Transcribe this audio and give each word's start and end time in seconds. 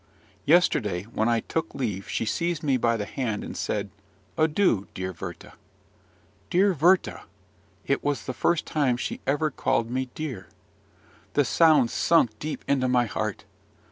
Yesterday, 0.45 1.03
when 1.03 1.29
I 1.29 1.41
took 1.41 1.75
leave 1.75 2.09
she 2.09 2.25
seized 2.25 2.63
me 2.63 2.75
by 2.75 2.97
the 2.97 3.05
hand, 3.05 3.43
and 3.43 3.55
said, 3.55 3.91
"Adieu, 4.35 4.87
dear 4.95 5.13
Werther." 5.13 5.53
Dear 6.49 6.73
Werther! 6.73 7.21
It 7.85 8.03
was 8.03 8.25
the 8.25 8.33
first 8.33 8.65
time 8.65 8.97
she 8.97 9.21
ever 9.27 9.51
called 9.51 9.91
me 9.91 10.09
dear: 10.15 10.47
the 11.33 11.45
sound 11.45 11.91
sunk 11.91 12.31
deep 12.39 12.65
into 12.67 12.87
my 12.87 13.05
heart. 13.05 13.45